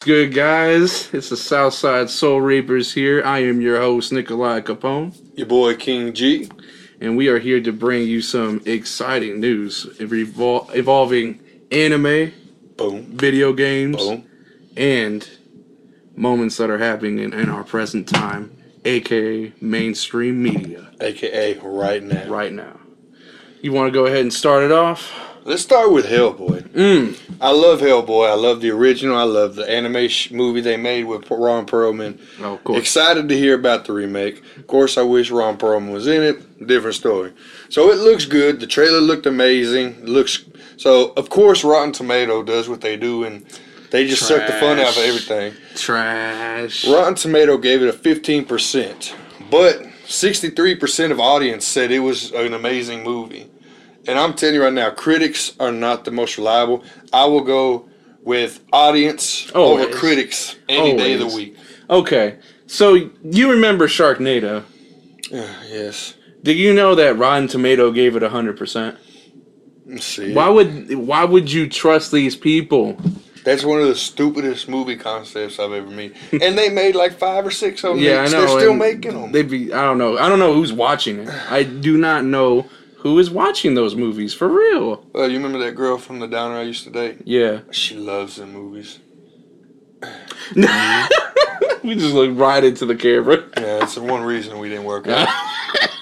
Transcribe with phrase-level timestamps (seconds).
[0.00, 3.22] Good guys, it's the Southside Soul Reapers here.
[3.22, 6.48] I am your host Nikolai Capone, Your boy King G.
[7.02, 11.40] and we are here to bring you some exciting news revol- involving
[11.70, 12.32] anime,
[12.78, 13.04] Boom.
[13.14, 14.26] video games, Boom.
[14.74, 15.28] and
[16.16, 18.56] moments that are happening in, in our present time,
[18.86, 22.26] aka mainstream media, AKA right now.
[22.26, 22.80] right now.
[23.60, 25.12] You want to go ahead and start it off?
[25.44, 26.68] Let's start with Hellboy.
[26.70, 27.18] Mm.
[27.40, 28.28] I love Hellboy.
[28.30, 29.16] I love the original.
[29.16, 32.18] I love the anime sh- movie they made with Ron Perlman.
[32.40, 32.78] Oh, of course.
[32.78, 34.42] Excited to hear about the remake.
[34.56, 36.66] Of course, I wish Ron Perlman was in it.
[36.66, 37.32] Different story.
[37.70, 38.60] So it looks good.
[38.60, 39.94] The trailer looked amazing.
[40.02, 40.44] It looks
[40.76, 41.12] so.
[41.16, 43.46] Of course, Rotten Tomato does what they do, and
[43.90, 45.54] they just suck the fun out of everything.
[45.74, 46.86] Trash.
[46.86, 49.14] Rotten Tomato gave it a 15%,
[49.50, 53.50] but 63% of audience said it was an amazing movie.
[54.06, 56.84] And I'm telling you right now, critics are not the most reliable.
[57.12, 57.88] I will go
[58.22, 61.56] with audience over critics any day of the week.
[61.88, 64.64] Okay, so you remember Sharknado?
[65.30, 66.14] yes.
[66.42, 68.96] Did you know that Rotten Tomato gave it hundred percent?
[69.98, 70.32] See.
[70.32, 72.96] Why would Why would you trust these people?
[73.44, 76.14] That's one of the stupidest movie concepts I've ever made.
[76.32, 78.04] and they made like five or six of them.
[78.04, 78.46] Yeah, I know.
[78.46, 79.32] They're still making them.
[79.32, 79.72] They'd be.
[79.72, 80.18] I don't know.
[80.18, 81.28] I don't know who's watching it.
[81.50, 82.68] I do not know
[83.00, 85.04] who is watching those movies for real.
[85.12, 87.18] well, you remember that girl from the downer I used to date?
[87.24, 88.98] Yeah, She loves the movies.
[90.54, 93.42] we just look right into the camera.
[93.56, 95.28] Yeah, that's the one reason we didn't work out.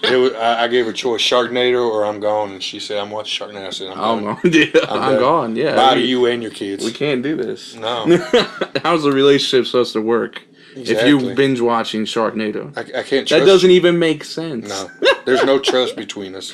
[0.04, 3.10] It was, I, I gave her choice: Sharknado or I'm gone, and she said, "I'm
[3.10, 4.52] watching Sharknado." I said, "I'm I'm gone." gone.
[4.52, 5.56] Yeah, I'm I'm, gone.
[5.56, 6.84] Yeah, Bye to we, you and your kids.
[6.84, 7.74] we can't do this.
[7.74, 8.06] No,
[8.82, 10.42] How's the relationship supposed to work
[10.82, 11.10] if Exactly.
[11.28, 12.76] you binge watching Sharknado?
[12.76, 13.26] I, I can't.
[13.26, 14.68] Trust That doesn't even make sense.
[14.68, 14.90] No,
[15.26, 16.52] there's no trust between us.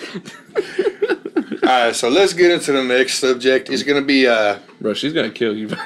[1.62, 3.70] All right, so let's get into the next subject.
[3.70, 4.26] It's gonna be.
[4.26, 5.70] uh Bro, she's gonna kill you.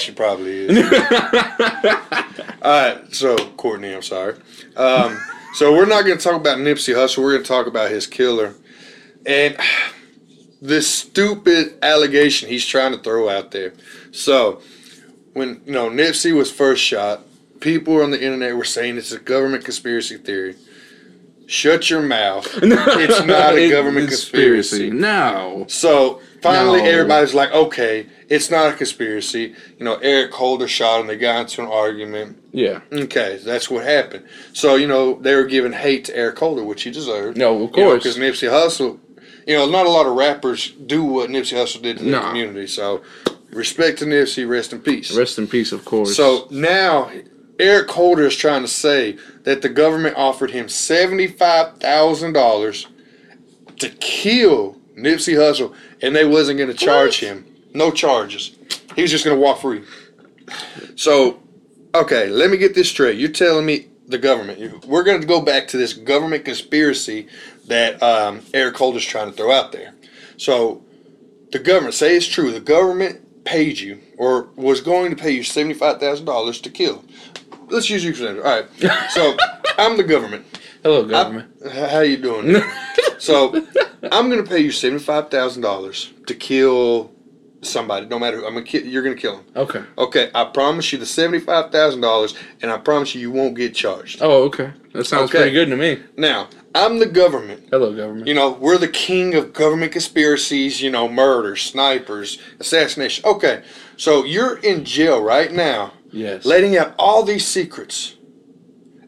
[0.00, 0.78] She probably is.
[2.62, 4.34] All right, so Courtney, I'm sorry.
[4.76, 5.18] Um,
[5.54, 7.22] so we're not gonna talk about Nipsey Hussle.
[7.22, 8.54] We're gonna talk about his killer,
[9.26, 9.56] and
[10.62, 13.72] this stupid allegation he's trying to throw out there.
[14.12, 14.60] So
[15.32, 17.22] when you know Nipsey was first shot,
[17.60, 20.56] people on the internet were saying it's a government conspiracy theory.
[21.46, 22.46] Shut your mouth.
[22.62, 24.88] It's not a government conspiracy.
[24.90, 25.64] No.
[25.68, 26.88] So finally, No.
[26.88, 29.54] everybody's like, okay, it's not a conspiracy.
[29.78, 31.08] You know, Eric Holder shot him.
[31.08, 32.38] They got into an argument.
[32.52, 32.80] Yeah.
[32.92, 34.24] Okay, that's what happened.
[34.52, 37.36] So you know, they were giving hate to Eric Holder, which he deserved.
[37.36, 38.02] No, of course.
[38.04, 38.98] because Nipsey Hussle.
[39.46, 42.20] You know, not a lot of rappers do what Nipsey Hussle did to the No.
[42.20, 42.68] community.
[42.68, 43.00] So,
[43.50, 44.48] respect to Nipsey.
[44.48, 45.16] Rest in peace.
[45.16, 46.14] Rest in peace, of course.
[46.14, 47.10] So now,
[47.60, 52.86] Eric Holder is trying to say that the government offered him seventy-five thousand dollars
[53.78, 57.46] to kill Nipsey Hussle, and they wasn't going to charge him.
[57.74, 58.56] No charges.
[58.96, 59.82] He was just going to walk free.
[60.96, 61.40] So,
[61.94, 63.18] okay, let me get this straight.
[63.18, 64.84] You're telling me the government.
[64.86, 67.28] We're going to go back to this government conspiracy
[67.66, 69.94] that um, Eric Holder's trying to throw out there.
[70.36, 70.82] So,
[71.52, 72.50] the government say it's true.
[72.50, 77.04] The government paid you or was going to pay you seventy-five thousand dollars to kill.
[77.70, 78.44] Let's use you for example.
[78.44, 79.10] All right.
[79.10, 79.36] So
[79.78, 80.44] I'm the government.
[80.82, 81.52] Hello, government.
[81.64, 82.62] h- how you doing?
[83.18, 83.54] so
[84.10, 87.12] I'm going to pay you seventy-five thousand dollars to kill
[87.62, 88.06] somebody.
[88.06, 88.46] No matter who.
[88.46, 89.44] I'm gonna ki- You're going to kill him.
[89.56, 89.82] okay.
[89.98, 90.30] Okay.
[90.34, 94.20] I promise you the seventy-five thousand dollars, and I promise you you won't get charged.
[94.22, 94.72] Oh, okay.
[94.94, 95.38] That sounds Okay.
[95.38, 96.02] pretty good to me.
[96.16, 97.68] Now I'm the government.
[97.70, 98.26] Hello, government.
[98.26, 103.24] You know, we're the king of government conspiracies, you know, murders, snipers, assassination.
[103.26, 103.62] Okay,
[103.96, 106.44] so you're in jail right now, yes.
[106.44, 108.16] letting out all these secrets.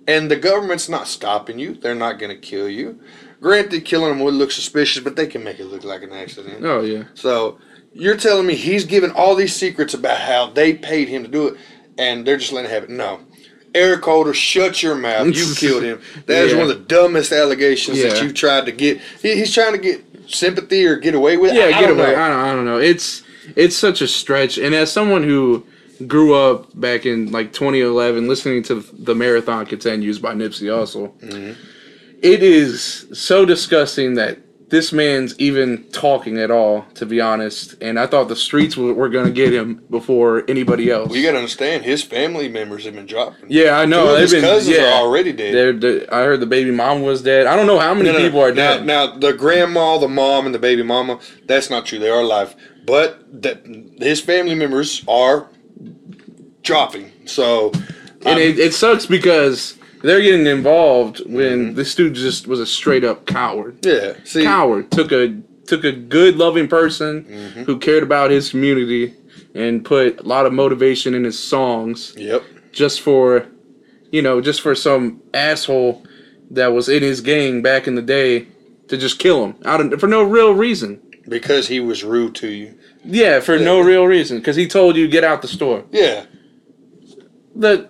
[0.08, 1.74] And the government's not stopping you.
[1.74, 3.00] They're not going to kill you.
[3.40, 6.64] Granted, killing them would look suspicious, but they can make it look like an accident.
[6.64, 7.04] oh, yeah.
[7.14, 7.58] So
[7.92, 11.48] you're telling me he's giving all these secrets about how they paid him to do
[11.48, 11.56] it,
[11.98, 12.90] and they're just letting it?
[12.90, 13.20] No.
[13.74, 15.28] Eric Holder, shut your mouth.
[15.34, 16.00] You killed him.
[16.26, 16.58] That is Yeah.
[16.58, 18.22] one of the dumbest allegations that Yeah.
[18.24, 19.00] you tried to get.
[19.22, 21.56] He, he's trying to get sympathy or get away with it.
[21.56, 22.14] Yeah, I get don't away.
[22.14, 22.78] I don't, I don't know.
[22.78, 23.22] It's
[23.56, 24.58] it's such a stretch.
[24.58, 25.64] And as someone who
[26.06, 31.60] grew up back in like 2011 listening to the marathon continues by Nipsey Hussle, Mm-hmm.
[32.22, 34.38] it is so disgusting that
[34.70, 37.74] this man's even talking at all, to be honest.
[37.82, 41.10] And I thought the streets were, were going to get him before anybody else.
[41.10, 43.50] Well, you got to understand, his family members have been dropping.
[43.50, 44.16] yeah, I know.
[44.16, 45.54] His been, cousins yeah, are already dead.
[45.54, 47.46] They're, the- I heard the baby mom was dead.
[47.46, 48.86] I don't know how many No, no, people are now, dead.
[48.86, 51.98] Now, the grandma, the mom, and the baby mama, that's not true.
[51.98, 52.54] They are alive.
[52.86, 53.66] But that
[53.98, 55.48] his family members are
[56.62, 57.12] dropping.
[57.26, 57.72] So,
[58.24, 61.74] and um, it, it sucks because they're getting involved when Mm-hmm.
[61.74, 63.84] this dude just was a straight up coward.
[63.84, 64.14] yeah.
[64.24, 67.62] See, Coward took a took a good loving person Mm-hmm.
[67.64, 69.14] who cared about his community
[69.54, 72.42] and put a lot of motivation in his songs Yep.
[72.72, 73.46] just for,
[74.10, 76.04] you know, just for some asshole
[76.50, 78.46] that was in his gang back in the day
[78.88, 81.00] to just kill him out of, for no real reason.
[81.28, 82.76] Because he was rude to you.
[83.04, 85.84] Yeah, for no real reason because he told you get out the store.
[85.92, 86.24] Yeah,
[87.54, 87.88] The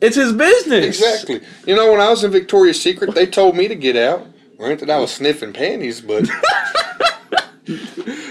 [0.00, 0.84] it's his business.
[0.84, 1.40] exactly.
[1.64, 4.26] You know, when I was in Victoria's Secret, they told me to get out.
[4.58, 6.28] Granted, I was sniffing panties, but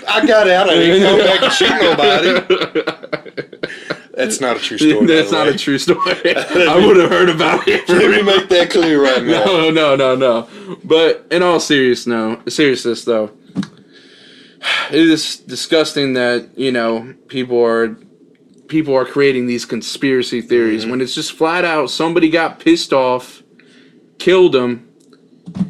[0.08, 0.70] I got out.
[0.70, 2.82] I didn't go back and shoot nobody.
[4.14, 5.06] That's not a true story.
[5.08, 5.54] That's not way.
[5.54, 5.98] a true story.
[6.36, 7.88] I would have heard about it.
[7.88, 9.46] Let me make that clear right now.
[9.46, 10.48] No, no, no, no.
[10.84, 13.32] But in all seriousness, no seriousness though,
[14.92, 17.96] it is disgusting that you know people are
[18.72, 23.44] people are creating these conspiracy theories when it's just flat out somebody got pissed off,
[24.18, 24.90] killed him,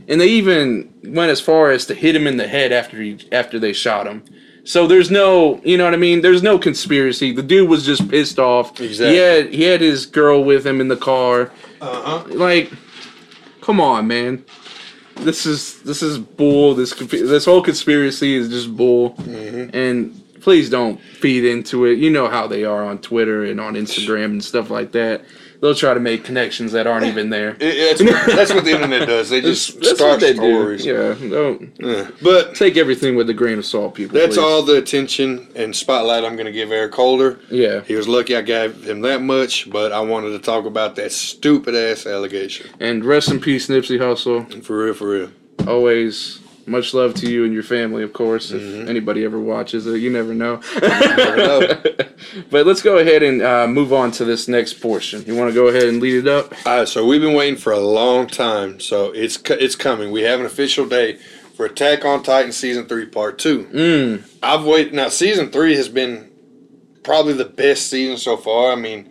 [0.07, 3.27] and they even went as far as to hit him in the head after he
[3.31, 4.24] after they shot him.
[4.63, 6.21] So there's no, you know what I mean?
[6.21, 7.33] There's no conspiracy.
[7.33, 8.80] The dude was just pissed off.
[8.80, 9.15] Exactly.
[9.15, 11.51] He had he had his girl with him in the car.
[11.81, 12.24] Uh huh.
[12.30, 12.71] Like,
[13.62, 14.45] come on, man.
[15.15, 16.75] This is this is bull.
[16.75, 19.15] This this whole conspiracy is just bull.
[19.74, 21.97] And please don't feed into it.
[21.99, 25.23] You know how they are on Twitter and on Instagram and stuff like that.
[25.61, 27.53] They'll try to make connections that aren't even there.
[27.53, 29.29] That's, that's what the internet does.
[29.29, 30.83] They just That's start what they stories.
[30.83, 30.89] do.
[31.21, 32.09] Yeah, don't Yeah.
[32.23, 34.17] But take everything with a grain of salt, people.
[34.17, 34.41] that's please.
[34.43, 37.39] all the attention and spotlight I'm going to give Eric Holder.
[37.51, 40.95] Yeah, He was lucky I gave him that much, but I wanted to talk about
[40.95, 42.67] that stupid ass allegation.
[42.79, 44.63] and rest in peace, Nipsey Hussle.
[44.63, 45.31] For real, for real.
[45.67, 46.39] Always
[46.71, 48.51] much love to you and your family, of course.
[48.51, 48.88] If Mhm.
[48.89, 50.62] anybody ever watches it, you never know.
[50.81, 51.81] never know.
[52.50, 55.23] but let's go ahead and uh, move on to this next portion.
[55.27, 56.53] You want to go ahead and lead it up?
[56.65, 60.12] All right, so we've been waiting for a long time, so it's it's coming.
[60.12, 61.19] We have an official date
[61.56, 63.65] for Attack on Titan season three, part two.
[63.65, 64.24] Mm.
[64.41, 65.09] I've waited now.
[65.09, 66.29] Season three has been
[67.03, 68.71] probably the best season so far.
[68.71, 69.09] I mean,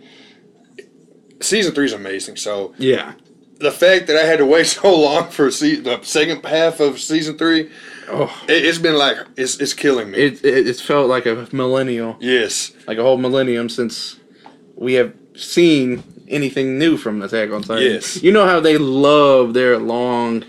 [1.41, 2.37] season three is amazing.
[2.37, 3.13] So Yeah.
[3.61, 6.99] The fact that I had to wait so long for se- the second half of
[7.01, 7.71] season three,
[8.13, 10.19] Oh, it, it's been like it's it's killing me.
[10.19, 14.19] it, it it's felt like a millennial, yes, like a whole millennium since
[14.75, 17.85] we have seen anything new from Attack on Titan.
[17.93, 18.23] Yes.
[18.23, 20.45] You know how they love their long,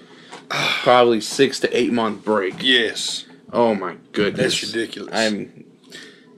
[0.49, 2.55] probably six to eight month break.
[2.61, 4.59] yes, Oh my goodness.
[4.61, 5.13] that's ridiculous.
[5.13, 5.65] I'm.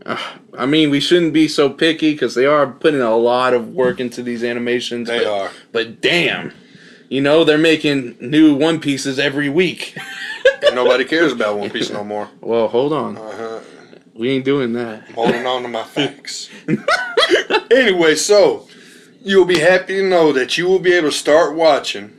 [0.06, 0.18] Uh,
[0.58, 4.02] I mean, we shouldn't be so picky because they are putting a lot of work
[4.02, 5.08] into these animations.
[5.08, 5.52] they but, are.
[5.72, 6.52] But damn,
[7.14, 9.96] you know they're making new One Pieces every week.
[10.66, 12.30] And nobody cares about One Piece no more.
[12.42, 13.60] well, hold on, Uh-huh.
[14.16, 15.10] we ain't doing that.
[15.12, 16.50] holding on to my facts.
[17.72, 18.68] anyway, so
[19.22, 22.14] you'll be happy to know that you will be able to start watching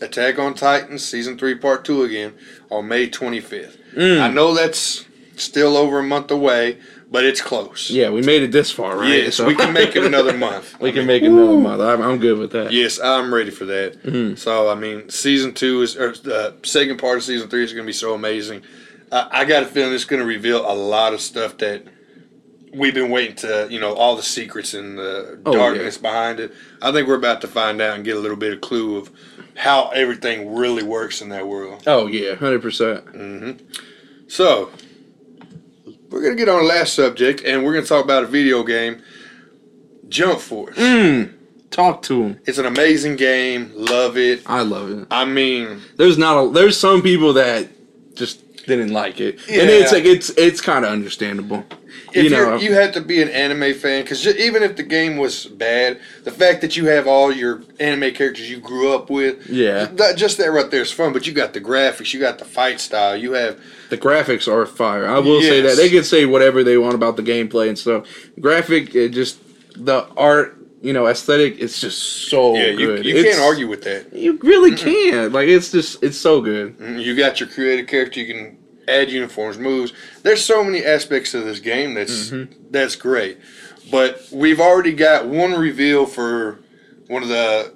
[0.00, 2.32] Attack on Titan season three, part two again
[2.70, 3.76] on May 25th.
[3.94, 4.20] Mm.
[4.20, 5.04] I know that's
[5.36, 6.78] still over a month away,
[7.10, 7.90] but it's close.
[7.90, 9.08] Yeah, we made it this far, right?
[9.08, 10.78] Yes, So- we can make it another month.
[10.80, 11.80] we I can mean, make it another month.
[11.82, 12.72] I'm, I'm good with that.
[12.72, 14.02] Yes, I'm ready for that.
[14.04, 14.38] Mhm.
[14.38, 17.84] So I mean, season two is or the second part of season three is going
[17.84, 18.62] to be so amazing.
[19.12, 21.82] Uh, I got a feeling it's going to reveal a lot of stuff that
[22.72, 26.52] we've been waiting to, you know, all the secrets and the Oh, darkness behind it.
[26.80, 29.10] I think we're about to find out and get a little bit of clue of
[29.56, 31.82] how everything really works in that world.
[31.88, 33.04] Oh yeah, hundred percent.
[33.08, 33.50] hmm
[34.28, 34.70] So
[36.10, 38.26] we're going to get on the last subject, and we're going to talk about a
[38.26, 39.02] video game,
[40.08, 40.76] Jump Force.
[40.76, 41.34] Mm.
[41.70, 42.40] Talk to him.
[42.46, 43.70] It's an amazing game.
[43.76, 44.42] Love it.
[44.46, 45.06] I love it.
[45.10, 46.50] I mean, There's not a.
[46.50, 47.68] There's some people that
[48.16, 51.64] just didn't like it, and it's like it's it's kind of understandable.
[52.12, 54.82] If you you know, you had to be an anime fan because even if the
[54.82, 59.10] game was bad, the fact that you have all your anime characters you grew up
[59.10, 59.86] with, Yeah.
[59.86, 61.12] that, just that right there is fun.
[61.12, 63.58] But you got the graphics, you got the fight style, you have
[63.90, 65.06] the graphics are fire.
[65.06, 68.06] I will say that they can say whatever they want about the gameplay and stuff.
[68.40, 69.38] Graphic, it just
[69.76, 71.56] the art, you know, aesthetic.
[71.60, 73.04] It's just so yeah, you, good.
[73.04, 74.12] you It's- can't argue with that.
[74.14, 75.32] You really can't.
[75.32, 76.76] Like it's just it's so good.
[76.80, 78.56] You got your creative character, you can
[78.90, 79.92] add uniforms, moves.
[80.22, 82.48] There's so many aspects of this game that's Mhm.
[82.70, 83.38] that's great.
[83.90, 86.58] But we've already got one reveal for
[87.08, 87.72] one of the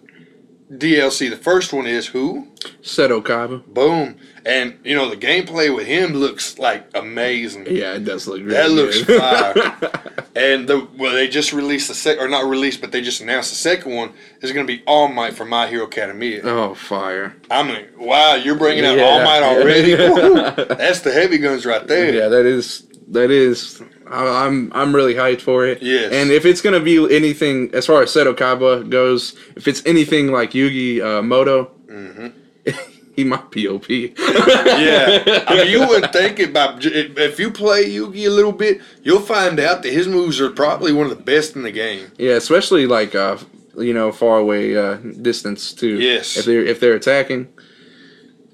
[0.73, 1.29] DLC.
[1.31, 2.49] The first one is who?
[2.83, 3.65] Seto Kaiba.
[3.67, 4.17] Boom.
[4.47, 7.67] And you know the gameplay with him looks like amazing.
[7.67, 9.21] Yeah, it does look really That looks good.
[9.21, 10.01] fire.
[10.37, 13.51] And the well, they just released the second, or not released, but they just announced
[13.51, 16.41] the second one is going to be All Might from My Hero Academia.
[16.43, 17.37] oh, fire!
[17.53, 19.05] I'm like, wow, you're bringing out Yeah.
[19.05, 19.95] All Might already?
[20.75, 22.13] That's the heavy guns right there.
[22.13, 23.81] Yeah, that is that is.
[24.11, 25.83] I- I'm I'm really hyped for it.
[25.83, 26.13] Yes.
[26.13, 30.31] And if it's gonna be anything as far as Seto Kaiba goes, if it's anything
[30.33, 32.29] like Yugi uh, Moto, hmm
[33.17, 33.89] he might be OP.
[33.89, 34.09] Yeah,
[35.47, 39.21] I mean, you wouldn't think it, but if you play Yugi a little bit, you'll
[39.21, 42.11] find out that his moves are probably one of the best in the game.
[42.19, 43.37] Yeah, especially like uh,
[43.79, 46.01] you know, far away uh, distance too.
[46.01, 46.37] Yes.
[46.37, 47.49] If they're if they're attacking,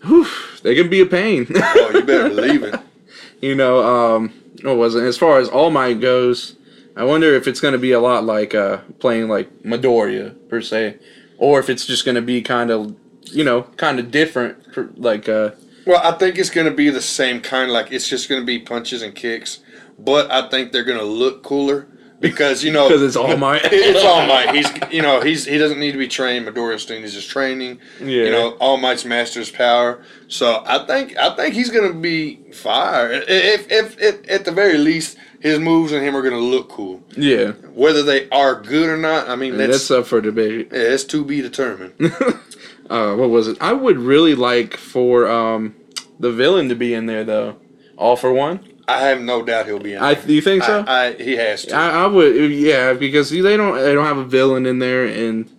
[0.05, 0.27] whew,
[0.63, 1.47] they can be a pain.
[1.55, 2.79] Oh, you better believe it.
[3.41, 5.03] you know, um, what was it?
[5.05, 6.57] As far as All Might goes,
[6.97, 10.61] I wonder if it's going to be a lot like uh, playing like Midoriya per
[10.61, 10.99] se,
[11.39, 14.73] or if it's just going to be kind of, you know, kind of different.
[14.73, 15.51] per- Like, uh,
[15.87, 17.71] Well, I think it's going to be the same kind.
[17.71, 19.61] Like it's just going to be punches and kicks,
[19.99, 21.87] but I think they're going to look cooler
[22.21, 23.63] because you know because it's All Might.
[23.65, 24.55] it's All Might.
[24.55, 26.47] He's you know he's he doesn't need to be trained.
[26.47, 27.81] Midoriya is just training.
[28.01, 28.25] Yeah.
[28.25, 30.05] You know All Might's master's power.
[30.29, 33.11] So I think I think he's to be fire.
[33.11, 37.03] If, if if at the very least his moves and him are to look cool.
[37.17, 40.69] yeah, Whether they are good or not, I mean that's, that's up for debate.
[40.71, 41.95] yeah, it's to be determined.
[42.91, 43.57] uh, what was it?
[43.61, 45.75] I would really like for um,
[46.19, 47.57] the villain to be in there though.
[47.97, 48.61] All for one.
[48.91, 50.03] I have no doubt he'll be in.
[50.03, 50.27] I there.
[50.27, 50.85] do you think so?
[50.87, 51.75] I, I, he has to.
[51.77, 55.51] I, I would, yeah, because they don't they don't have a villain in there, and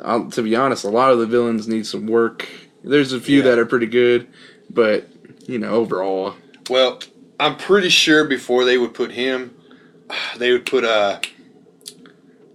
[0.00, 2.48] uh, to be honest, a lot of the villains need some work.
[2.84, 3.44] There's a few Yeah.
[3.50, 4.28] that are pretty good,
[4.70, 5.08] but
[5.46, 6.34] you know, overall,
[6.70, 7.00] Well,
[7.40, 9.56] I'm pretty sure before they would put him,
[10.36, 11.20] they would put uh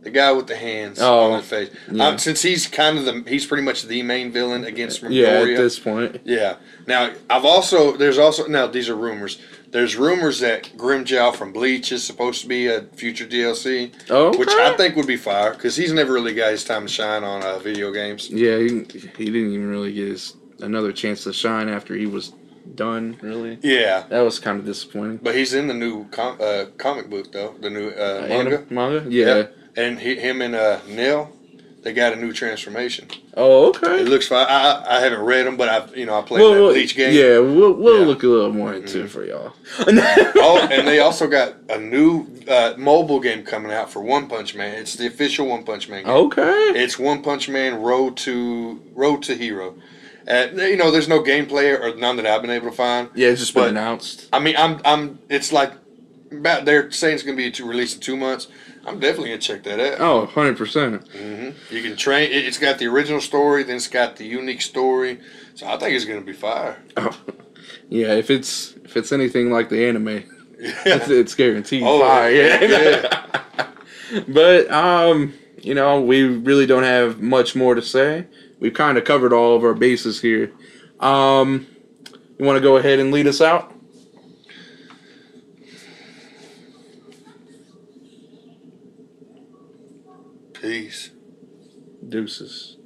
[0.04, 1.70] the guy with the hands Oh, on the face.
[1.92, 2.08] yeah.
[2.08, 5.46] Um, since he's kind of the he's pretty much the main villain against yeah, at
[5.58, 6.56] this point, Yeah.
[6.88, 9.38] Now I've also there's also now these are rumors.
[9.72, 14.50] There's rumors that Grimmjow from Bleach is supposed to be a future DLC, oh, which
[14.50, 17.42] I think would be fire because he's never really got his time to shine on
[17.44, 18.30] uh, video games.
[18.30, 18.68] yeah, he,
[19.18, 22.34] he didn't even really get his another chance to shine after he was
[22.76, 23.18] done.
[23.22, 24.04] Really, Yeah.
[24.10, 25.18] that was kind of disappointing.
[25.24, 28.66] But he's in the new com- uh, comic book though, the new uh, manga.
[28.70, 29.26] manga, yeah.
[29.36, 29.58] Yep.
[29.78, 31.32] And he, him and uh, Neil,
[31.84, 33.08] they got a new transformation.
[33.36, 34.02] Oh, okay.
[34.02, 34.46] It looks fine.
[34.48, 36.74] I, I I haven't read them, but I you know I played Well, that well,
[36.74, 37.14] Bleach game.
[37.14, 38.06] yeah, we'll we'll Yeah.
[38.06, 39.06] look a little more into Mhm.
[39.06, 39.54] it for y'all.
[40.36, 44.56] Oh, and they also got a new uh, mobile game coming out for One Punch
[44.56, 44.76] Man.
[44.78, 46.12] It's the official One Punch Man game.
[46.14, 46.72] okay.
[46.76, 49.76] It's One Punch Man Road to Road to Hero.
[50.28, 53.10] Uh, you know, there's no gameplay or none that I've been able to find.
[53.16, 54.28] Yeah, it's just been announced.
[54.32, 55.20] I mean, I'm I'm.
[55.30, 55.74] It's like
[56.32, 58.48] about they're saying it's gonna be to release in two months.
[58.86, 60.00] I'm definitely gonna check that out.
[60.02, 61.08] Oh, 100 percent.
[61.10, 62.32] hmm You can train.
[62.32, 65.20] it- It's got the original story, then it's got the unique story.
[65.56, 66.82] So I think it's gonna be fire.
[66.98, 67.16] Oh,
[67.90, 68.14] yeah.
[68.16, 70.24] If it's if it's anything like the anime, Yeah.
[70.86, 72.32] it's, it's guaranteed Oh, fire.
[72.32, 72.64] Yeah.
[72.64, 73.68] yeah.
[74.28, 78.26] but um, you know, we really don't have much more to say.
[78.60, 80.52] We've kind of covered all of our bases here.
[81.00, 81.68] Um,
[82.40, 83.74] you want to go ahead and lead us out?
[90.62, 91.10] Peace.
[92.08, 92.78] Deuces.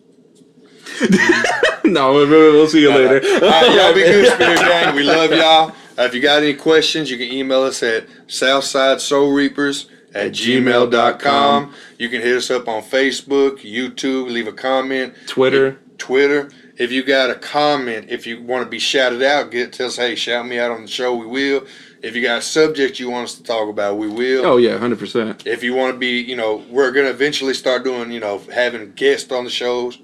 [1.83, 3.21] no, we'll, we'll see you later.
[3.43, 4.95] All right, y'all be good, Spirit Gang.
[4.95, 5.75] We love y'all.
[5.97, 10.31] Uh, if you got any questions, you can email us at Southside Soul Reapers at
[10.31, 11.73] gmail.com.
[11.97, 15.79] You can hit us up on Facebook, YouTube, leave a comment, Twitter.
[15.97, 16.49] Twitter.
[16.77, 19.97] If you got a comment, if you want to be shouted out, get tell us,
[19.97, 21.65] hey, shout me out on the show, we will.
[22.05, 24.45] If you got a subject you want us to talk about, we will.
[24.45, 25.47] Oh yeah, hundred percent.
[25.47, 28.91] If you want to be, you know, we're gonna eventually start doing, you know, having
[28.93, 29.97] guests on the shows.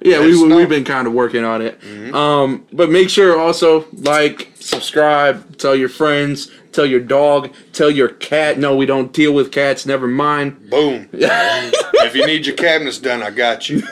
[0.00, 1.80] Yeah, we, we, we've been kind of working on it.
[1.80, 2.14] Mhm.
[2.14, 8.10] Um, but make sure also like, subscribe, tell your friends, tell your dog, tell your
[8.10, 8.60] cat.
[8.60, 9.84] No, we don't deal with cats.
[9.84, 10.70] Never mind.
[10.70, 11.08] Boom.
[11.12, 13.82] if you need your cabinets done, I got you.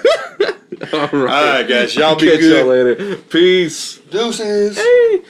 [0.92, 1.12] All right.
[1.12, 1.96] All right, guys.
[1.96, 2.58] Y'all be Catch good.
[2.61, 3.16] y'all later.
[3.16, 3.99] Peace.
[4.11, 4.76] Deuces.
[4.76, 5.23] Hey.